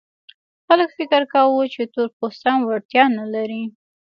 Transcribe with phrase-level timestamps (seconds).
[0.67, 3.63] خلک فکر کاوه چې تور پوستان وړتیا نه لري.